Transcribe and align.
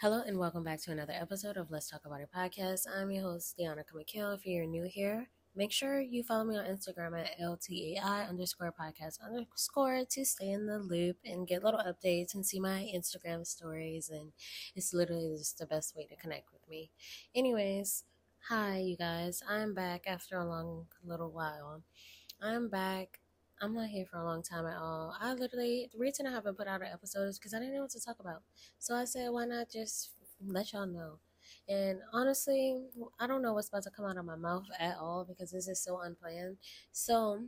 Hello 0.00 0.22
and 0.24 0.38
welcome 0.38 0.62
back 0.62 0.80
to 0.82 0.92
another 0.92 1.12
episode 1.12 1.56
of 1.56 1.72
Let's 1.72 1.90
Talk 1.90 2.02
About 2.04 2.20
It 2.20 2.28
podcast. 2.32 2.82
I'm 2.88 3.10
your 3.10 3.24
host, 3.24 3.58
Deanna 3.58 3.82
McKill. 3.92 4.32
If 4.32 4.46
you're 4.46 4.64
new 4.64 4.84
here, 4.84 5.28
make 5.56 5.72
sure 5.72 6.00
you 6.00 6.22
follow 6.22 6.44
me 6.44 6.56
on 6.56 6.66
Instagram 6.66 7.20
at 7.20 7.36
LTAI 7.40 8.28
underscore 8.28 8.72
podcast 8.80 9.20
underscore 9.20 10.04
to 10.08 10.24
stay 10.24 10.50
in 10.52 10.66
the 10.66 10.78
loop 10.78 11.16
and 11.24 11.48
get 11.48 11.64
little 11.64 11.80
updates 11.80 12.32
and 12.36 12.46
see 12.46 12.60
my 12.60 12.88
Instagram 12.94 13.44
stories. 13.44 14.08
And 14.08 14.30
it's 14.76 14.94
literally 14.94 15.34
just 15.36 15.58
the 15.58 15.66
best 15.66 15.96
way 15.96 16.06
to 16.06 16.14
connect 16.14 16.52
with 16.52 16.62
me. 16.70 16.92
Anyways, 17.34 18.04
hi, 18.48 18.78
you 18.78 18.96
guys. 18.96 19.42
I'm 19.50 19.74
back 19.74 20.04
after 20.06 20.36
a 20.36 20.46
long 20.46 20.86
little 21.04 21.32
while. 21.32 21.82
I'm 22.40 22.68
back 22.68 23.18
I'm 23.60 23.74
not 23.74 23.88
here 23.88 24.06
for 24.06 24.18
a 24.18 24.24
long 24.24 24.42
time 24.42 24.66
at 24.66 24.76
all. 24.76 25.16
I 25.20 25.34
literally, 25.34 25.88
the 25.92 25.98
reason 25.98 26.26
I 26.26 26.30
haven't 26.30 26.56
put 26.56 26.68
out 26.68 26.80
an 26.80 26.88
episode 26.92 27.26
is 27.26 27.38
because 27.38 27.54
I 27.54 27.58
didn't 27.58 27.74
know 27.74 27.82
what 27.82 27.90
to 27.90 28.00
talk 28.00 28.20
about. 28.20 28.42
So 28.78 28.94
I 28.94 29.04
said, 29.04 29.30
why 29.30 29.46
not 29.46 29.70
just 29.70 30.10
let 30.46 30.72
y'all 30.72 30.86
know? 30.86 31.18
And 31.68 31.98
honestly, 32.12 32.84
I 33.18 33.26
don't 33.26 33.42
know 33.42 33.54
what's 33.54 33.68
about 33.68 33.82
to 33.84 33.90
come 33.90 34.04
out 34.04 34.16
of 34.16 34.24
my 34.24 34.36
mouth 34.36 34.66
at 34.78 34.96
all 34.96 35.24
because 35.28 35.50
this 35.50 35.66
is 35.66 35.82
so 35.82 36.00
unplanned. 36.00 36.58
So 36.92 37.40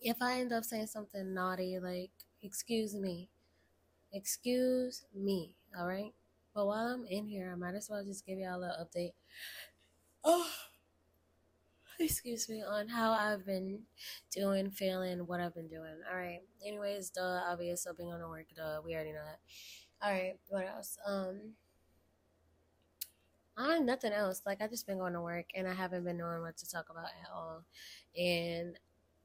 if 0.00 0.16
I 0.20 0.40
end 0.40 0.52
up 0.52 0.64
saying 0.64 0.86
something 0.86 1.34
naughty, 1.34 1.78
like, 1.78 2.10
excuse 2.42 2.94
me, 2.94 3.28
excuse 4.12 5.04
me, 5.14 5.54
all 5.78 5.86
right? 5.86 6.12
But 6.54 6.66
while 6.66 6.86
I'm 6.86 7.06
in 7.06 7.26
here, 7.26 7.50
I 7.52 7.56
might 7.56 7.74
as 7.74 7.90
well 7.90 8.02
just 8.04 8.24
give 8.24 8.38
y'all 8.38 8.58
a 8.58 8.60
little 8.60 8.86
update. 8.86 9.12
Oh 10.28 10.50
excuse 12.00 12.48
me, 12.48 12.62
on 12.62 12.88
how 12.88 13.12
I've 13.12 13.46
been 13.46 13.80
doing, 14.30 14.70
feeling, 14.70 15.26
what 15.26 15.40
I've 15.40 15.54
been 15.54 15.68
doing. 15.68 15.96
All 16.10 16.16
right. 16.18 16.40
Anyways, 16.66 17.10
duh, 17.10 17.40
obvious, 17.48 17.82
still 17.82 17.94
being 17.94 18.12
on 18.12 18.20
the 18.20 18.28
work, 18.28 18.46
duh, 18.54 18.80
we 18.84 18.94
already 18.94 19.12
know 19.12 19.24
that. 19.24 19.40
All 20.02 20.12
right, 20.12 20.34
what 20.48 20.66
else? 20.66 20.98
Um, 21.06 21.54
I 23.56 23.78
nothing 23.78 24.12
else. 24.12 24.42
Like 24.44 24.60
I 24.60 24.68
just 24.68 24.86
been 24.86 24.98
going 24.98 25.14
to 25.14 25.20
work 25.20 25.46
and 25.54 25.66
I 25.66 25.72
haven't 25.72 26.04
been 26.04 26.18
knowing 26.18 26.42
what 26.42 26.58
to 26.58 26.70
talk 26.70 26.86
about 26.90 27.06
at 27.06 27.30
all. 27.34 27.64
And 28.16 28.78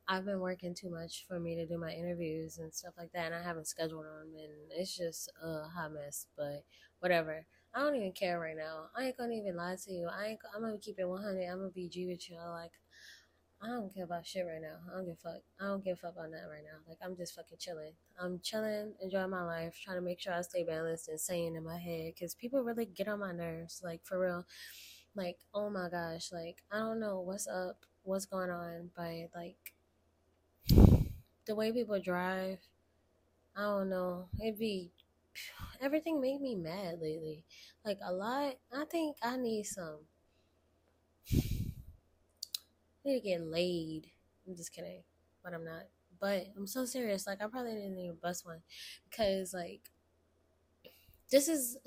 I've 0.07 0.25
been 0.25 0.39
working 0.39 0.73
too 0.73 0.89
much 0.89 1.25
for 1.27 1.39
me 1.39 1.55
to 1.55 1.65
do 1.65 1.77
my 1.77 1.91
interviews 1.91 2.57
and 2.57 2.73
stuff 2.73 2.93
like 2.97 3.11
that, 3.13 3.27
and 3.27 3.35
I 3.35 3.43
haven't 3.43 3.67
scheduled 3.67 4.05
them, 4.05 4.33
and 4.37 4.71
it's 4.71 4.97
just 4.97 5.31
a 5.41 5.67
hot 5.69 5.93
mess. 5.93 6.27
But 6.35 6.63
whatever. 6.99 7.45
I 7.73 7.79
don't 7.79 7.95
even 7.95 8.11
care 8.11 8.39
right 8.39 8.55
now. 8.55 8.89
I 8.95 9.05
ain't 9.05 9.17
gonna 9.17 9.33
even 9.33 9.55
lie 9.55 9.77
to 9.85 9.91
you. 9.91 10.07
I 10.11 10.27
ain't. 10.27 10.39
I'm 10.55 10.61
gonna 10.61 10.77
keep 10.77 10.99
it 10.99 11.07
100. 11.07 11.45
I'm 11.45 11.59
gonna 11.59 11.69
be 11.69 11.87
G 11.87 12.05
with 12.05 12.29
you. 12.29 12.37
Like, 12.37 12.71
I 13.63 13.67
don't 13.67 13.93
care 13.93 14.03
about 14.03 14.25
shit 14.25 14.45
right 14.45 14.61
now. 14.61 14.77
I 14.91 14.97
don't 14.97 15.05
give 15.05 15.17
a 15.23 15.29
fuck. 15.29 15.41
I 15.59 15.65
don't 15.65 15.83
give 15.83 15.93
a 15.93 16.01
fuck 16.01 16.15
on 16.17 16.31
that 16.31 16.49
right 16.49 16.63
now. 16.63 16.79
Like, 16.87 16.97
I'm 17.03 17.15
just 17.15 17.35
fucking 17.35 17.59
chilling. 17.59 17.93
I'm 18.19 18.39
chilling, 18.41 18.93
enjoying 19.01 19.29
my 19.29 19.43
life, 19.43 19.79
trying 19.83 19.97
to 19.97 20.01
make 20.01 20.19
sure 20.19 20.33
I 20.33 20.41
stay 20.41 20.63
balanced 20.63 21.09
and 21.09 21.19
sane 21.19 21.55
in 21.55 21.63
my 21.63 21.77
head. 21.77 22.13
Cause 22.19 22.33
people 22.33 22.63
really 22.63 22.85
get 22.85 23.07
on 23.07 23.19
my 23.19 23.31
nerves. 23.31 23.81
Like, 23.83 24.03
for 24.03 24.19
real. 24.19 24.45
Like, 25.15 25.37
oh 25.53 25.69
my 25.69 25.89
gosh. 25.89 26.31
Like, 26.31 26.63
I 26.71 26.79
don't 26.79 26.99
know 26.99 27.21
what's 27.21 27.47
up, 27.47 27.85
what's 28.03 28.25
going 28.25 28.49
on, 28.49 28.89
but 28.95 29.29
like, 29.35 29.73
the 31.45 31.55
way 31.55 31.71
people 31.71 31.99
drive, 31.99 32.59
I 33.55 33.61
don't 33.61 33.89
know. 33.89 34.27
It'd 34.41 34.57
be 34.57 34.91
everything 35.81 36.21
made 36.21 36.41
me 36.41 36.55
mad 36.55 36.99
lately. 37.01 37.45
Like 37.85 37.99
a 38.05 38.13
lot. 38.13 38.55
I 38.73 38.85
think 38.85 39.17
I 39.21 39.37
need 39.37 39.63
some. 39.65 39.99
I 41.33 41.37
need 43.05 43.21
to 43.21 43.27
get 43.27 43.41
laid. 43.41 44.11
I'm 44.47 44.55
just 44.55 44.73
kidding, 44.73 45.03
but 45.43 45.53
I'm 45.53 45.65
not. 45.65 45.83
But 46.19 46.47
I'm 46.55 46.67
so 46.67 46.85
serious. 46.85 47.25
Like 47.25 47.41
I 47.41 47.47
probably 47.47 47.73
didn't 47.73 47.97
even 47.97 48.17
bust 48.21 48.45
one 48.45 48.61
because 49.09 49.53
like 49.53 49.89
this 51.31 51.47
is 51.47 51.77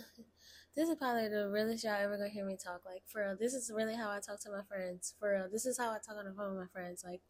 this 0.74 0.88
is 0.88 0.96
probably 0.96 1.28
the 1.28 1.48
realest 1.48 1.84
y'all 1.84 1.94
ever 1.94 2.16
gonna 2.16 2.28
hear 2.28 2.44
me 2.44 2.56
talk. 2.56 2.80
Like 2.84 3.02
for 3.06 3.22
real, 3.24 3.36
this 3.38 3.54
is 3.54 3.70
really 3.72 3.94
how 3.94 4.10
I 4.10 4.18
talk 4.20 4.40
to 4.40 4.50
my 4.50 4.62
friends. 4.68 5.14
For 5.20 5.32
real, 5.32 5.48
this 5.50 5.66
is 5.66 5.78
how 5.78 5.90
I 5.90 5.98
talk 6.04 6.16
on 6.18 6.24
the 6.24 6.32
phone 6.32 6.56
with 6.56 6.64
my 6.64 6.80
friends. 6.80 7.04
Like 7.06 7.22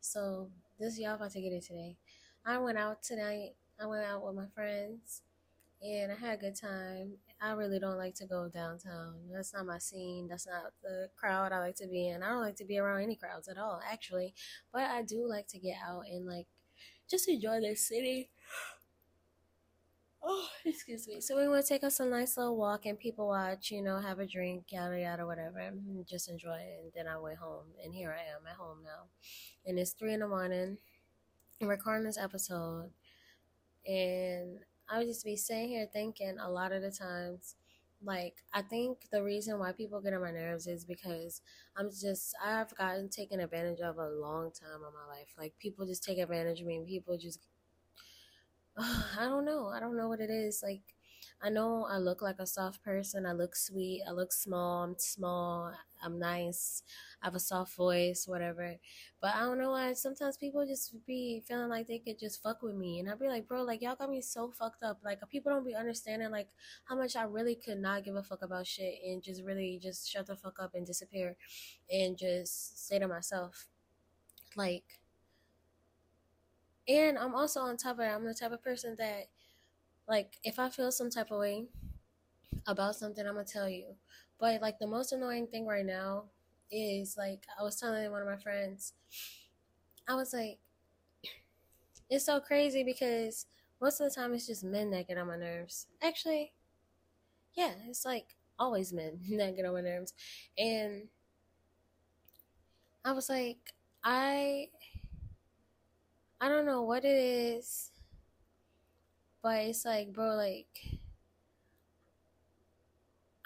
so, 0.00 0.48
this 0.78 0.98
y'all 0.98 1.16
about 1.16 1.32
to 1.32 1.42
get 1.42 1.52
it 1.52 1.64
today. 1.64 1.98
I 2.46 2.56
went 2.56 2.78
out 2.78 3.02
tonight. 3.02 3.50
I 3.78 3.86
went 3.86 4.04
out 4.04 4.24
with 4.24 4.34
my 4.34 4.46
friends 4.54 5.22
and 5.82 6.12
I 6.12 6.14
had 6.14 6.38
a 6.38 6.40
good 6.40 6.56
time. 6.56 7.14
I 7.40 7.52
really 7.52 7.78
don't 7.78 7.96
like 7.96 8.14
to 8.16 8.26
go 8.26 8.48
downtown. 8.48 9.14
That's 9.32 9.54
not 9.54 9.66
my 9.66 9.78
scene. 9.78 10.28
That's 10.28 10.46
not 10.46 10.72
the 10.82 11.08
crowd 11.16 11.52
I 11.52 11.58
like 11.60 11.76
to 11.76 11.88
be 11.88 12.08
in. 12.08 12.22
I 12.22 12.28
don't 12.28 12.42
like 12.42 12.56
to 12.56 12.66
be 12.66 12.78
around 12.78 13.02
any 13.02 13.16
crowds 13.16 13.48
at 13.48 13.56
all, 13.56 13.80
actually. 13.90 14.34
But 14.72 14.82
I 14.82 15.02
do 15.02 15.26
like 15.26 15.46
to 15.48 15.58
get 15.58 15.76
out 15.86 16.04
and 16.10 16.26
like 16.26 16.46
just 17.10 17.28
enjoy 17.28 17.60
the 17.60 17.74
city. 17.74 18.30
Oh, 20.22 20.48
excuse 20.66 21.08
me. 21.08 21.18
So 21.22 21.34
we 21.34 21.48
want 21.48 21.64
to 21.64 21.68
take 21.68 21.82
us 21.82 21.98
a 21.98 22.04
nice 22.04 22.36
little 22.36 22.58
walk 22.58 22.84
and 22.84 22.98
people 22.98 23.26
watch, 23.28 23.70
you 23.70 23.80
know, 23.80 23.98
have 23.98 24.18
a 24.18 24.26
drink, 24.26 24.64
yada 24.68 25.00
yada, 25.00 25.24
whatever, 25.24 25.72
just 26.06 26.28
enjoy 26.28 26.58
it. 26.58 26.80
And 26.82 26.92
then 26.94 27.06
I 27.10 27.16
went 27.18 27.38
home, 27.38 27.64
and 27.82 27.94
here 27.94 28.14
I 28.14 28.30
am 28.36 28.46
at 28.46 28.56
home 28.56 28.80
now, 28.84 29.08
and 29.64 29.78
it's 29.78 29.92
three 29.92 30.12
in 30.12 30.20
the 30.20 30.28
morning. 30.28 30.76
I'm 31.62 31.68
recording 31.68 32.04
this 32.04 32.18
episode, 32.18 32.90
and 33.86 34.58
I 34.90 34.98
would 34.98 35.06
just 35.08 35.24
be 35.24 35.36
sitting 35.36 35.68
here 35.70 35.88
thinking 35.92 36.38
a 36.38 36.50
lot 36.50 36.72
of 36.72 36.82
the 36.82 36.90
times, 36.90 37.56
like, 38.02 38.42
I 38.52 38.62
think 38.62 39.08
the 39.12 39.22
reason 39.22 39.58
why 39.58 39.72
people 39.72 40.00
get 40.00 40.14
on 40.14 40.22
my 40.22 40.32
nerves 40.32 40.66
is 40.66 40.84
because 40.84 41.42
I'm 41.76 41.90
just, 41.90 42.34
I've 42.44 42.74
gotten 42.76 43.08
taken 43.08 43.40
advantage 43.40 43.80
of 43.80 43.98
a 43.98 44.08
long 44.10 44.50
time 44.52 44.76
in 44.86 44.92
my 44.94 45.16
life. 45.16 45.34
Like, 45.38 45.54
people 45.58 45.86
just 45.86 46.04
take 46.04 46.18
advantage 46.18 46.60
of 46.60 46.66
me 46.66 46.76
and 46.76 46.86
people 46.86 47.16
just, 47.18 47.40
I 48.76 49.24
don't 49.28 49.44
know. 49.44 49.68
I 49.68 49.80
don't 49.80 49.96
know 49.96 50.08
what 50.08 50.20
it 50.20 50.30
is. 50.30 50.62
Like, 50.62 50.82
I 51.42 51.50
know 51.50 51.86
I 51.88 51.98
look 51.98 52.22
like 52.22 52.38
a 52.38 52.46
soft 52.46 52.82
person. 52.82 53.26
I 53.26 53.32
look 53.32 53.56
sweet. 53.56 54.02
I 54.06 54.12
look 54.12 54.32
small. 54.32 54.84
I'm 54.84 54.96
small. 54.98 55.72
I'm 56.02 56.18
nice. 56.18 56.82
I 57.22 57.26
have 57.26 57.34
a 57.34 57.40
soft 57.40 57.74
voice, 57.76 58.26
whatever. 58.26 58.76
But 59.20 59.34
I 59.34 59.40
don't 59.40 59.58
know 59.58 59.72
why 59.72 59.92
sometimes 59.94 60.36
people 60.36 60.66
just 60.66 60.94
be 61.06 61.42
feeling 61.46 61.68
like 61.68 61.86
they 61.86 61.98
could 61.98 62.18
just 62.18 62.42
fuck 62.42 62.62
with 62.62 62.74
me. 62.74 63.00
And 63.00 63.10
I'd 63.10 63.18
be 63.18 63.28
like, 63.28 63.48
bro, 63.48 63.62
like 63.62 63.82
y'all 63.82 63.96
got 63.96 64.10
me 64.10 64.20
so 64.20 64.50
fucked 64.50 64.82
up. 64.82 65.00
Like 65.04 65.20
people 65.28 65.52
don't 65.52 65.66
be 65.66 65.74
understanding 65.74 66.30
like 66.30 66.48
how 66.84 66.96
much 66.96 67.16
I 67.16 67.22
really 67.22 67.54
could 67.54 67.78
not 67.78 68.04
give 68.04 68.16
a 68.16 68.22
fuck 68.22 68.42
about 68.42 68.66
shit 68.66 68.94
and 69.06 69.22
just 69.22 69.42
really 69.44 69.78
just 69.82 70.10
shut 70.10 70.26
the 70.26 70.36
fuck 70.36 70.58
up 70.60 70.74
and 70.74 70.86
disappear 70.86 71.36
and 71.90 72.16
just 72.16 72.86
stay 72.86 72.98
to 72.98 73.08
myself. 73.08 73.66
Like 74.56 75.00
and 76.88 77.18
I'm 77.18 77.34
also 77.34 77.60
on 77.60 77.76
top 77.76 77.96
of 77.96 78.00
it, 78.00 78.08
I'm 78.08 78.24
the 78.24 78.34
type 78.34 78.52
of 78.52 78.62
person 78.62 78.96
that 78.98 79.26
like 80.10 80.38
if 80.44 80.58
I 80.60 80.70
feel 80.70 80.92
some 80.92 81.10
type 81.10 81.32
of 81.32 81.40
way 81.40 81.68
about 82.66 82.96
something, 82.96 83.26
I'm 83.26 83.34
gonna 83.34 83.44
tell 83.46 83.68
you. 83.68 83.96
But 84.38 84.62
like 84.62 84.78
the 84.78 84.86
most 84.86 85.12
annoying 85.12 85.46
thing 85.48 85.66
right 85.66 85.86
now 85.86 86.24
is 86.70 87.16
like 87.18 87.46
I 87.58 87.62
was 87.62 87.76
telling 87.80 88.10
one 88.10 88.22
of 88.22 88.28
my 88.28 88.36
friends, 88.38 88.94
I 90.08 90.14
was 90.14 90.32
like, 90.34 90.58
it's 92.10 92.24
so 92.26 92.40
crazy 92.40 92.82
because 92.84 93.46
most 93.80 94.00
of 94.00 94.08
the 94.08 94.14
time 94.14 94.34
it's 94.34 94.46
just 94.46 94.64
men 94.64 94.90
that 94.90 95.08
get 95.08 95.18
on 95.18 95.28
my 95.28 95.36
nerves. 95.36 95.86
Actually, 96.02 96.52
yeah, 97.54 97.72
it's 97.88 98.04
like 98.04 98.36
always 98.58 98.92
men 98.92 99.20
that 99.38 99.56
get 99.56 99.64
on 99.66 99.74
my 99.74 99.80
nerves. 99.80 100.14
And 100.58 101.08
I 103.04 103.12
was 103.12 103.28
like, 103.28 103.72
I 104.04 104.68
I 106.40 106.48
don't 106.48 106.66
know 106.66 106.82
what 106.82 107.04
it 107.04 107.16
is, 107.16 107.89
but 109.42 109.58
it's 109.64 109.84
like, 109.84 110.12
bro, 110.12 110.34
like 110.34 111.00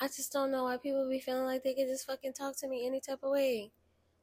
I 0.00 0.06
just 0.09 0.32
don't 0.32 0.50
know 0.50 0.65
why 0.65 0.77
people 0.77 1.09
be 1.09 1.21
feeling 1.21 1.44
like 1.44 1.62
they 1.62 1.75
can 1.75 1.87
just 1.88 2.06
fucking 2.06 2.32
talk 2.32 2.56
to 2.59 2.69
me 2.69 2.87
any 2.87 3.00
type 3.00 3.21
of 3.22 3.31
way. 3.31 3.72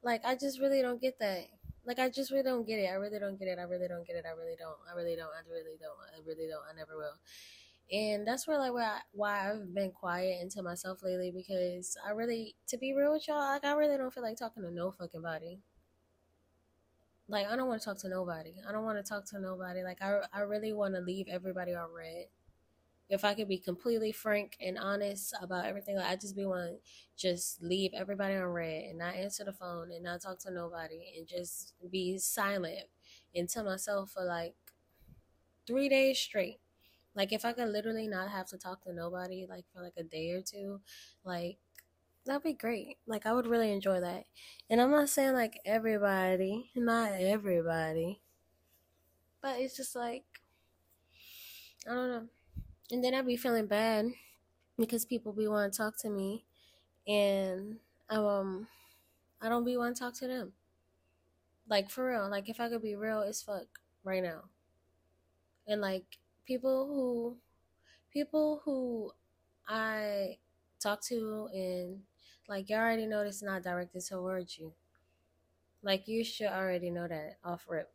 Like 0.04 0.22
I 0.26 0.36
just 0.36 0.60
really 0.60 0.82
don't 0.82 1.02
get 1.02 1.18
that. 1.20 1.48
Like 1.86 1.98
I 2.00 2.10
just 2.10 2.32
really 2.32 2.44
don't 2.44 2.68
get 2.68 2.80
it. 2.80 2.88
I 2.88 2.96
really 2.96 3.20
don't 3.20 3.40
get 3.40 3.48
it. 3.48 3.58
I 3.58 3.64
really 3.64 3.88
don't 3.88 4.06
get 4.06 4.16
it. 4.16 4.26
I 4.28 4.32
really 4.32 4.56
don't. 4.60 4.78
I 4.90 4.96
really 4.96 5.16
don't. 5.16 5.32
I 5.32 5.42
really 5.50 5.78
don't. 5.80 5.98
I 6.14 6.20
really 6.28 6.48
don't. 6.48 6.64
I 6.70 6.76
never 6.76 6.98
will. 6.98 7.16
And 7.92 8.28
that's 8.28 8.48
where 8.48 8.58
like 8.58 8.74
why 8.74 8.84
I, 8.84 9.00
why 9.12 9.52
I've 9.52 9.74
been 9.74 9.92
quiet 9.92 10.42
into 10.42 10.62
myself 10.62 11.00
lately 11.04 11.32
because 11.32 11.98
I 12.06 12.12
really, 12.12 12.56
to 12.68 12.78
be 12.78 12.94
real 12.94 13.14
with 13.14 13.28
y'all, 13.28 13.40
like 13.40 13.66
I 13.66 13.74
really 13.74 13.98
don't 13.98 14.14
feel 14.14 14.24
like 14.24 14.38
talking 14.38 14.64
to 14.64 14.72
no 14.72 14.92
fucking 14.92 15.22
body. 15.22 15.60
Like 17.28 17.48
I 17.48 17.56
don't 17.56 17.68
want 17.68 17.82
to 17.82 17.86
talk 17.86 18.00
to 18.00 18.10
nobody. 18.10 18.56
I 18.68 18.72
don't 18.72 18.84
want 18.84 19.04
to 19.04 19.10
talk 19.10 19.26
to 19.28 19.40
nobody. 19.40 19.84
Like 19.84 20.02
I 20.02 20.22
I 20.34 20.42
really 20.42 20.74
want 20.74 20.96
to 20.96 21.02
leave 21.02 21.28
everybody 21.30 21.74
on 21.76 21.92
read 21.92 22.28
if 23.12 23.26
I 23.26 23.34
could 23.34 23.50
be 23.50 23.58
completely 23.58 24.14
frank 24.14 24.56
and 24.62 24.78
honest 24.78 25.36
about 25.42 25.66
everything, 25.66 25.98
like 25.98 26.08
I 26.08 26.16
just 26.16 26.34
be 26.34 26.46
want 26.46 26.80
just 27.18 27.62
leave 27.62 27.92
everybody 27.94 28.36
on 28.36 28.46
read 28.46 28.86
and 28.86 28.98
not 29.00 29.16
answer 29.16 29.44
the 29.44 29.52
phone 29.52 29.92
and 29.92 30.04
not 30.04 30.22
talk 30.22 30.40
to 30.40 30.52
nobody 30.52 31.14
and 31.18 31.28
just 31.28 31.74
be 31.92 32.18
silent 32.18 32.86
and 33.36 33.50
tell 33.50 33.66
myself 33.66 34.12
for 34.12 34.24
like 34.24 34.56
three 35.68 35.90
days 35.90 36.20
straight. 36.20 36.60
Like 37.14 37.34
if 37.34 37.44
I 37.44 37.52
could 37.52 37.68
literally 37.68 38.08
not 38.08 38.30
have 38.30 38.48
to 38.48 38.58
talk 38.58 38.84
to 38.84 38.94
nobody 38.94 39.46
like 39.48 39.66
for 39.74 39.82
like 39.82 39.98
a 39.98 40.04
day 40.04 40.32
or 40.32 40.42
two, 40.42 40.80
like 41.26 41.58
that'd 42.26 42.44
be 42.44 42.54
great. 42.54 42.98
Like 43.08 43.26
I 43.26 43.34
would 43.34 43.48
really 43.48 43.72
enjoy 43.72 44.00
that. 44.00 44.26
And 44.70 44.82
I'm 44.82 44.92
not 44.92 45.10
saying 45.10 45.34
like 45.34 45.60
everybody, 45.66 46.72
not 46.76 47.12
everybody. 47.14 48.22
But 49.42 49.60
it's 49.60 49.76
just 49.76 49.96
like 49.96 50.24
I 51.90 51.94
don't 51.94 52.10
know. 52.10 52.28
And 52.92 53.04
then 53.04 53.14
I'd 53.14 53.26
be 53.26 53.38
feeling 53.38 53.68
bad 53.68 54.08
because 54.78 55.06
people 55.06 55.34
be 55.34 55.48
want 55.48 55.72
to 55.72 55.78
talk 55.78 55.98
to 56.00 56.10
me 56.10 56.46
and 57.08 57.78
I 58.10 58.16
um 58.16 58.68
I 59.42 59.50
don't 59.50 59.66
be 59.66 59.78
want 59.78 59.96
to 59.96 60.00
talk 60.00 60.14
to 60.16 60.28
them. 60.28 60.54
Like 61.68 61.90
for 61.90 62.10
real, 62.10 62.30
like 62.30 62.50
if 62.50 62.60
I 62.60 62.70
could 62.70 62.82
be 62.82 62.96
real 62.96 63.22
as 63.22 63.42
fuck 63.42 63.80
right 64.04 64.22
now. 64.22 64.44
And 65.68 65.82
like 65.82 66.18
people 66.46 66.88
who 66.88 67.38
people 68.12 68.62
who 68.66 69.12
I 69.68 70.38
talk 70.80 71.02
to 71.06 71.50
and 71.54 72.02
like 72.52 72.70
you 72.70 72.76
already 72.76 73.06
know 73.06 73.24
this 73.24 73.38
is 73.38 73.44
not 73.44 73.64
directed 73.64 74.06
towards 74.06 74.60
you. 74.60 74.74
Like 75.82 76.06
you 76.10 76.22
should 76.22 76.48
already 76.48 76.90
know 76.90 77.08
that 77.08 77.38
off 77.46 77.66
rip. 77.70 77.90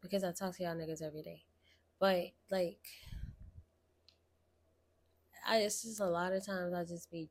Because 0.00 0.24
I 0.24 0.32
talk 0.32 0.56
to 0.56 0.62
y'all 0.62 0.74
niggas 0.74 1.02
every 1.02 1.20
day. 1.20 1.42
But 2.00 2.30
like 2.50 2.80
I 5.46 5.58
it's 5.58 5.82
just 5.82 6.00
a 6.00 6.06
lot 6.06 6.32
of 6.32 6.46
times 6.46 6.72
I 6.72 6.82
just 6.84 7.10
be 7.10 7.28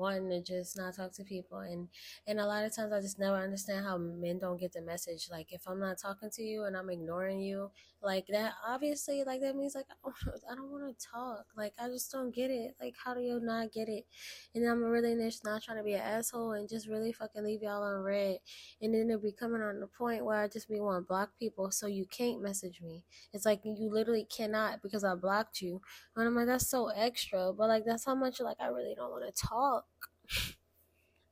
wanting 0.00 0.30
to 0.30 0.42
just 0.42 0.76
not 0.76 0.96
talk 0.96 1.12
to 1.12 1.24
people 1.24 1.58
and 1.58 1.88
and 2.26 2.40
a 2.40 2.46
lot 2.46 2.64
of 2.64 2.74
times 2.74 2.92
I 2.92 3.00
just 3.00 3.18
never 3.18 3.36
understand 3.36 3.84
how 3.84 3.98
men 3.98 4.38
don't 4.38 4.60
get 4.60 4.72
the 4.72 4.82
message 4.82 5.28
like 5.30 5.52
if 5.52 5.68
I'm 5.68 5.80
not 5.80 5.98
talking 5.98 6.30
to 6.30 6.42
you 6.42 6.64
and 6.64 6.76
I'm 6.76 6.90
ignoring 6.90 7.40
you 7.40 7.70
like 8.02 8.26
that 8.28 8.54
obviously 8.66 9.22
like 9.24 9.40
that 9.42 9.56
means 9.56 9.74
like 9.74 9.86
I 10.50 10.54
don't 10.54 10.70
want 10.70 10.98
to 10.98 11.06
talk 11.06 11.44
like 11.56 11.74
I 11.78 11.88
just 11.88 12.10
don't 12.10 12.34
get 12.34 12.50
it 12.50 12.74
like 12.80 12.94
how 13.02 13.14
do 13.14 13.20
you 13.20 13.40
not 13.40 13.72
get 13.72 13.88
it? 13.88 14.06
And 14.54 14.66
I'm 14.66 14.82
really 14.82 15.14
just 15.16 15.44
not 15.44 15.62
trying 15.62 15.78
to 15.78 15.84
be 15.84 15.94
an 15.94 16.00
asshole 16.00 16.52
and 16.52 16.68
just 16.68 16.88
really 16.88 17.12
fucking 17.12 17.44
leave 17.44 17.62
y'all 17.62 17.82
on 17.82 18.02
read 18.02 18.38
and 18.80 18.94
then 18.94 19.10
it'll 19.10 19.20
be 19.20 19.32
coming 19.32 19.62
on 19.62 19.80
the 19.80 19.86
point 19.86 20.24
where 20.24 20.40
I 20.40 20.48
just 20.48 20.68
be 20.68 20.80
want 20.80 21.04
to 21.04 21.06
block 21.06 21.30
people 21.38 21.70
so 21.70 21.86
you 21.86 22.06
can't 22.06 22.42
message 22.42 22.80
me. 22.80 23.04
It's 23.32 23.44
like 23.44 23.60
you 23.64 23.90
literally 23.90 24.26
cannot 24.34 24.82
because 24.82 25.04
I 25.04 25.14
blocked 25.14 25.60
you 25.60 25.80
and 26.16 26.26
I'm 26.26 26.34
like 26.34 26.46
that's 26.46 26.68
so 26.68 26.88
extra 26.88 27.52
but 27.52 27.68
like 27.68 27.84
that's 27.84 28.06
how 28.06 28.14
much 28.14 28.40
like 28.40 28.56
I 28.60 28.68
really 28.68 28.94
don't 28.94 29.10
want 29.10 29.24
to 29.34 29.46
talk 29.46 29.84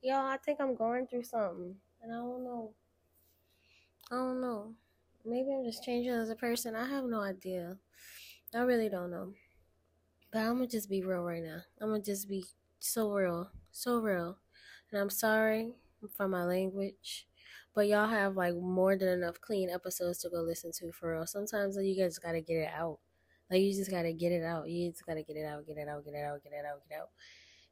Yo, 0.03 0.15
I 0.15 0.37
think 0.45 0.61
I'm 0.61 0.75
going 0.75 1.07
through 1.07 1.25
something. 1.25 1.75
And 2.03 2.13
I 2.13 2.17
don't 2.17 2.45
know. 2.45 2.73
I 4.11 4.15
don't 4.15 4.41
know. 4.41 4.75
Maybe 5.25 5.53
I'm 5.53 5.65
just 5.65 5.85
changing 5.85 6.13
as 6.13 6.31
a 6.31 6.37
person. 6.37 6.75
I 6.75 6.89
have 6.89 7.05
no 7.05 7.21
idea. 7.21 7.77
I 8.55 8.61
really 8.61 8.89
don't 8.89 9.11
know. 9.11 9.33
But 10.33 10.41
I'm 10.41 10.61
to 10.61 10.67
just 10.67 10.89
be 10.89 11.03
real 11.03 11.23
right 11.23 11.43
now. 11.43 11.61
I'm 11.81 11.95
to 11.95 12.01
just 12.01 12.29
be 12.29 12.45
so 12.79 13.13
real. 13.13 13.51
So 13.73 13.99
real. 13.99 14.39
And 14.91 15.01
I'm 15.01 15.11
sorry 15.11 15.73
for 16.17 16.29
my 16.29 16.45
language. 16.45 17.27
But 17.75 17.89
y'all 17.89 18.09
have 18.09 18.37
like 18.37 18.55
more 18.55 18.97
than 18.97 19.09
enough 19.09 19.41
clean 19.41 19.69
episodes 19.71 20.19
to 20.21 20.31
go 20.31 20.41
listen 20.41 20.73
to 20.79 20.93
for 20.93 21.13
real. 21.13 21.27
Sometimes 21.27 21.77
you 21.77 21.97
guys 21.97 22.19
gotta 22.19 22.41
get 22.41 22.57
it 22.57 22.71
out. 22.75 22.99
Like 23.51 23.61
you 23.61 23.75
just 23.75 23.91
gotta 23.91 24.13
get 24.13 24.33
it 24.33 24.45
out. 24.45 24.69
You 24.69 24.91
just 24.91 25.07
gotta 25.07 25.23
get 25.23 25.37
it 25.37 25.45
out, 25.45 25.67
get 25.67 25.77
it 25.77 25.89
out, 25.89 26.05
get 26.05 26.15
it 26.15 26.25
out, 26.25 26.43
get 26.43 26.53
it 26.53 26.65
out, 26.65 26.81
get 26.89 26.97
it 26.97 27.01
out. 27.01 27.11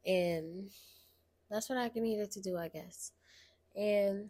And 0.05 0.69
that's 1.49 1.69
what 1.69 1.77
I 1.77 1.89
needed 1.95 2.31
to 2.31 2.41
do, 2.41 2.57
I 2.57 2.67
guess. 2.67 3.11
And 3.75 4.29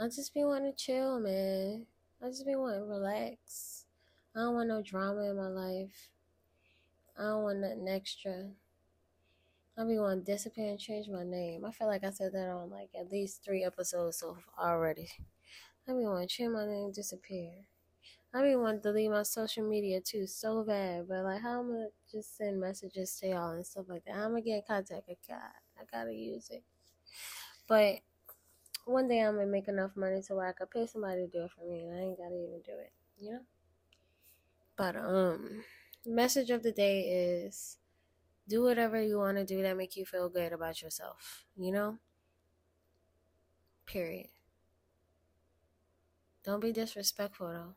I 0.00 0.06
just 0.06 0.34
be 0.34 0.44
wanting 0.44 0.72
to 0.72 0.76
chill, 0.76 1.18
man. 1.20 1.86
I 2.22 2.26
just 2.28 2.46
be 2.46 2.54
wanting 2.54 2.80
to 2.80 2.86
relax. 2.86 3.84
I 4.34 4.40
don't 4.40 4.54
want 4.54 4.68
no 4.68 4.82
drama 4.82 5.30
in 5.30 5.36
my 5.36 5.48
life. 5.48 6.10
I 7.18 7.22
don't 7.22 7.42
want 7.42 7.58
nothing 7.58 7.88
extra. 7.88 8.50
I 9.76 9.84
be 9.84 9.98
wanting 9.98 10.24
to 10.24 10.32
disappear 10.32 10.70
and 10.70 10.78
change 10.78 11.08
my 11.08 11.24
name. 11.24 11.64
I 11.64 11.70
feel 11.70 11.86
like 11.86 12.04
I 12.04 12.10
said 12.10 12.32
that 12.32 12.48
on 12.48 12.70
like 12.70 12.90
at 12.98 13.10
least 13.10 13.44
three 13.44 13.64
episodes 13.64 14.18
so 14.18 14.36
already. 14.58 15.08
I 15.88 15.92
be 15.92 16.00
wanting 16.00 16.28
to 16.28 16.34
change 16.34 16.52
my 16.52 16.66
name, 16.66 16.92
disappear. 16.92 17.52
I 18.34 18.42
be 18.42 18.56
want 18.56 18.82
to 18.82 18.88
delete 18.90 19.10
my 19.10 19.22
social 19.22 19.68
media 19.68 20.00
too 20.00 20.26
so 20.26 20.62
bad, 20.62 21.08
but 21.08 21.24
like 21.24 21.42
how 21.42 21.60
I'm 21.60 21.68
gonna 21.68 21.88
just 22.10 22.36
send 22.36 22.60
messages 22.60 23.16
to 23.20 23.28
y'all 23.28 23.50
and 23.50 23.66
stuff 23.66 23.86
like 23.88 24.04
that. 24.04 24.16
I'm 24.16 24.30
gonna 24.30 24.42
get 24.42 24.56
in 24.56 24.62
contact. 24.66 25.08
I 25.10 25.16
got, 25.26 25.52
I 25.80 25.84
gotta 25.90 26.12
use 26.14 26.48
it. 26.50 26.62
But 27.68 28.00
one 28.86 29.08
day 29.08 29.20
I'm 29.20 29.36
gonna 29.36 29.46
make 29.46 29.68
enough 29.68 29.96
money 29.96 30.22
to 30.22 30.34
where 30.34 30.48
I 30.48 30.52
could 30.52 30.70
pay 30.70 30.86
somebody 30.86 31.26
to 31.26 31.28
do 31.28 31.44
it 31.44 31.52
for 31.52 31.64
me, 31.70 31.84
and 31.84 31.94
I 31.96 32.02
ain't 32.02 32.18
gotta 32.18 32.34
even 32.34 32.62
do 32.64 32.72
it. 32.72 32.92
You 33.18 33.32
know. 33.32 33.40
But 34.76 34.96
um, 34.96 35.64
message 36.06 36.50
of 36.50 36.62
the 36.62 36.72
day 36.72 37.00
is 37.02 37.76
do 38.48 38.62
whatever 38.62 39.00
you 39.02 39.18
want 39.18 39.38
to 39.38 39.44
do 39.44 39.62
that 39.62 39.76
make 39.76 39.96
you 39.96 40.06
feel 40.06 40.28
good 40.28 40.52
about 40.52 40.82
yourself. 40.82 41.46
You 41.56 41.72
know. 41.72 41.98
Period. 43.86 44.28
Don't 46.42 46.58
be 46.58 46.72
disrespectful 46.72 47.46
though 47.46 47.74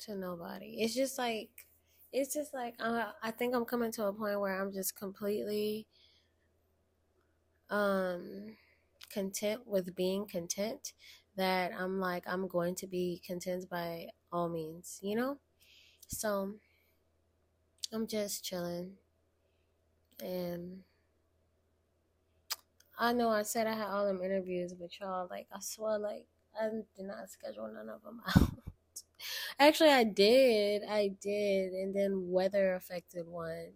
to 0.00 0.16
nobody. 0.16 0.76
It's 0.78 0.94
just 0.94 1.18
like 1.18 1.66
it's 2.12 2.32
just 2.34 2.54
like 2.54 2.74
uh, 2.80 3.12
I 3.22 3.30
think 3.30 3.54
I'm 3.54 3.64
coming 3.64 3.92
to 3.92 4.04
a 4.06 4.12
point 4.12 4.40
where 4.40 4.60
I'm 4.60 4.72
just 4.72 4.96
completely 4.96 5.86
um 7.70 8.56
content 9.10 9.66
with 9.66 9.94
being 9.96 10.26
content 10.26 10.92
that 11.36 11.72
I'm 11.78 12.00
like 12.00 12.24
I'm 12.26 12.46
going 12.48 12.74
to 12.76 12.86
be 12.86 13.20
content 13.26 13.68
by 13.68 14.08
all 14.32 14.48
means, 14.48 14.98
you 15.02 15.16
know? 15.16 15.38
So 16.08 16.54
I'm 17.92 18.06
just 18.06 18.44
chilling 18.44 18.92
and 20.22 20.82
I 22.98 23.12
know 23.12 23.28
I 23.28 23.42
said 23.42 23.66
I 23.66 23.74
had 23.74 23.88
all 23.88 24.06
them 24.06 24.22
interviews, 24.22 24.72
but 24.72 24.98
y'all, 24.98 25.28
like, 25.30 25.46
I 25.52 25.60
swear, 25.60 25.98
like, 25.98 26.26
I 26.58 26.68
did 26.70 27.06
not 27.06 27.28
schedule 27.28 27.70
none 27.72 27.90
of 27.90 28.02
them 28.02 28.22
out. 28.36 28.65
Actually, 29.58 29.90
I 29.90 30.04
did. 30.04 30.82
I 30.88 31.08
did. 31.20 31.72
And 31.72 31.94
then 31.94 32.30
weather 32.30 32.74
affected 32.74 33.26
one 33.26 33.72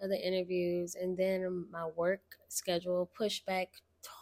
of 0.00 0.10
the 0.10 0.26
interviews. 0.26 0.94
And 0.94 1.16
then 1.16 1.66
my 1.70 1.86
work 1.86 2.22
schedule 2.48 3.10
pushed 3.14 3.46
back. 3.46 3.68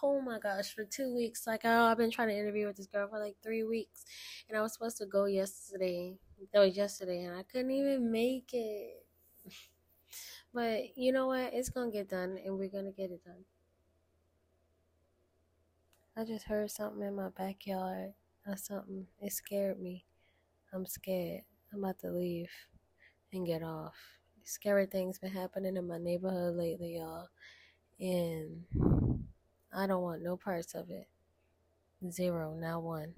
Oh 0.02 0.20
my 0.20 0.38
gosh, 0.38 0.74
for 0.74 0.84
two 0.84 1.14
weeks. 1.14 1.46
Like, 1.46 1.62
oh, 1.64 1.84
I've 1.84 1.98
been 1.98 2.10
trying 2.10 2.28
to 2.28 2.38
interview 2.38 2.66
with 2.66 2.76
this 2.76 2.86
girl 2.86 3.08
for 3.08 3.18
like 3.18 3.36
three 3.42 3.64
weeks. 3.64 4.04
And 4.48 4.58
I 4.58 4.62
was 4.62 4.72
supposed 4.72 4.98
to 4.98 5.06
go 5.06 5.26
yesterday. 5.26 6.18
That 6.52 6.60
was 6.60 6.76
yesterday. 6.76 7.24
And 7.24 7.36
I 7.36 7.42
couldn't 7.44 7.70
even 7.70 8.10
make 8.10 8.50
it. 8.52 9.04
But 10.54 10.96
you 10.96 11.12
know 11.12 11.26
what? 11.26 11.52
It's 11.52 11.68
going 11.68 11.90
to 11.92 11.96
get 11.96 12.08
done. 12.08 12.38
And 12.44 12.58
we're 12.58 12.70
going 12.70 12.86
to 12.86 12.90
get 12.90 13.10
it 13.10 13.22
done. 13.22 13.44
I 16.16 16.24
just 16.24 16.46
heard 16.46 16.70
something 16.70 17.06
in 17.06 17.14
my 17.14 17.28
backyard 17.28 18.12
or 18.46 18.56
something. 18.56 19.06
It 19.20 19.32
scared 19.32 19.80
me. 19.80 20.04
I'm 20.72 20.86
scared. 20.86 21.42
I'm 21.72 21.82
about 21.82 21.98
to 22.00 22.10
leave 22.10 22.50
and 23.32 23.46
get 23.46 23.62
off. 23.62 23.94
Scary 24.44 24.86
things 24.86 25.18
been 25.18 25.32
happening 25.32 25.76
in 25.76 25.86
my 25.86 25.98
neighborhood 25.98 26.56
lately, 26.56 26.96
y'all. 26.96 27.28
And 28.00 28.64
I 29.74 29.86
don't 29.86 30.02
want 30.02 30.22
no 30.22 30.36
parts 30.36 30.74
of 30.74 30.90
it. 30.90 31.08
Zero, 32.10 32.54
not 32.58 32.82
one. 32.82 33.14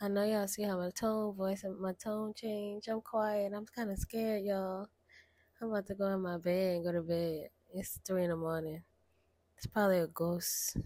I 0.00 0.08
know 0.08 0.24
y'all 0.24 0.48
see 0.48 0.64
how 0.64 0.76
my 0.76 0.90
tone, 0.90 1.34
voice, 1.34 1.62
and 1.64 1.78
my 1.78 1.92
tone 1.92 2.34
change. 2.34 2.88
I'm 2.88 3.00
quiet. 3.00 3.52
I'm 3.54 3.66
kind 3.66 3.90
of 3.90 3.98
scared, 3.98 4.42
y'all. 4.44 4.88
I'm 5.60 5.70
about 5.70 5.86
to 5.86 5.94
go 5.94 6.08
in 6.08 6.20
my 6.20 6.38
bed 6.38 6.76
and 6.76 6.84
go 6.84 6.92
to 6.92 7.02
bed. 7.02 7.48
It's 7.72 8.00
three 8.04 8.24
in 8.24 8.30
the 8.30 8.36
morning. 8.36 8.82
It's 9.56 9.66
probably 9.66 9.98
a 9.98 10.08
ghost. 10.08 10.76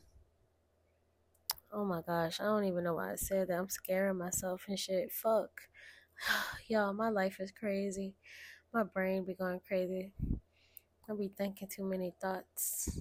Oh 1.72 1.84
my 1.84 2.00
gosh, 2.06 2.40
I 2.40 2.44
don't 2.44 2.64
even 2.64 2.84
know 2.84 2.94
why 2.94 3.12
I 3.12 3.16
said 3.16 3.48
that. 3.48 3.58
I'm 3.58 3.68
scaring 3.68 4.18
myself 4.18 4.64
and 4.68 4.78
shit. 4.78 5.10
Fuck. 5.10 5.62
Y'all, 6.68 6.92
my 6.92 7.08
life 7.08 7.40
is 7.40 7.52
crazy. 7.52 8.14
My 8.72 8.82
brain 8.82 9.24
be 9.24 9.34
going 9.34 9.60
crazy. 9.66 10.12
I 11.08 11.14
be 11.14 11.30
thinking 11.36 11.68
too 11.68 11.84
many 11.84 12.14
thoughts. 12.20 13.00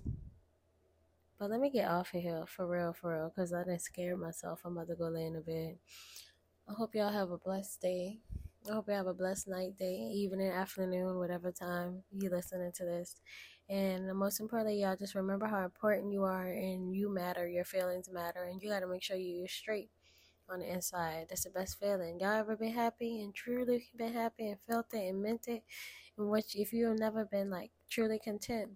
But 1.38 1.50
let 1.50 1.60
me 1.60 1.69
get 1.69 1.89
off 1.89 2.13
of 2.13 2.22
here 2.22 2.45
for 2.48 2.65
real, 2.67 2.93
for 2.93 3.13
real, 3.13 3.31
because 3.34 3.51
I 3.53 3.63
didn't 3.63 3.81
scare 3.81 4.15
myself. 4.15 4.62
I'm 4.63 4.77
about 4.77 4.88
to 4.88 4.95
go 4.95 5.10
lay 5.10 5.25
in 5.25 5.34
the 5.34 5.41
bed. 5.41 5.77
I 6.69 6.74
hope 6.74 6.95
y'all 6.95 7.12
have 7.12 7.31
a 7.31 7.38
blessed 7.38 7.81
day. 7.81 8.19
I 8.69 8.74
hope 8.74 8.88
you 8.88 8.93
have 8.93 9.07
a 9.07 9.13
blessed 9.13 9.50
night, 9.50 9.77
day, 9.77 9.95
evening, 9.95 10.50
afternoon, 10.50 11.17
whatever 11.17 11.51
time 11.51 12.03
you 12.17 12.29
listening 12.29 12.72
to 12.75 12.86
this. 12.86 13.15
And 13.69 14.13
most 14.15 14.39
importantly, 14.39 14.81
y'all 14.81 14.95
just 14.95 15.15
remember 15.15 15.45
how 15.45 15.63
important 15.63 16.12
you 16.12 16.24
are 16.24 16.48
and 16.48 16.95
you 16.95 17.13
matter, 17.13 17.48
your 17.48 17.65
feelings 17.65 18.10
matter, 18.12 18.43
and 18.43 18.62
you 18.62 18.69
got 18.69 18.79
to 18.79 18.88
make 18.88 19.03
sure 19.03 19.17
you're 19.17 19.48
straight 19.48 19.89
on 20.49 20.59
the 20.59 20.71
inside. 20.71 21.27
That's 21.29 21.43
the 21.43 21.49
best 21.49 21.79
feeling. 21.79 22.19
Y'all 22.19 22.33
ever 22.33 22.55
been 22.55 22.73
happy 22.73 23.21
and 23.21 23.33
truly 23.33 23.87
been 23.95 24.13
happy 24.13 24.49
and 24.49 24.59
felt 24.69 24.93
it 24.93 25.09
and 25.09 25.21
meant 25.21 25.47
it? 25.47 25.63
And 26.17 26.29
which 26.29 26.55
if 26.55 26.73
you 26.73 26.87
have 26.87 26.99
never 26.99 27.25
been 27.25 27.49
like 27.49 27.71
truly 27.89 28.19
content, 28.19 28.71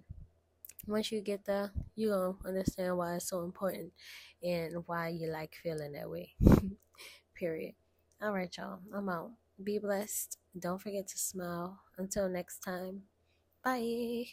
once 0.88 1.11
you 1.11 1.21
get 1.21 1.45
there, 1.45 1.71
you 1.95 2.09
gonna 2.09 2.35
understand 2.45 2.97
why 2.97 3.15
it's 3.15 3.29
so 3.29 3.43
important 3.43 3.91
and 4.43 4.83
why 4.88 5.09
you 5.09 5.27
like 5.31 5.55
feeling 5.61 5.93
that 5.93 6.09
way. 6.09 6.33
Period. 7.35 7.75
All 8.21 8.33
right, 8.33 8.55
y'all. 8.57 8.79
I'm 8.93 9.09
out. 9.09 9.31
Be 9.63 9.79
blessed. 9.79 10.38
Don't 10.57 10.81
forget 10.81 11.07
to 11.07 11.17
smile. 11.17 11.79
Until 11.97 12.29
next 12.29 12.59
time. 12.59 13.03
Bye. 13.63 14.25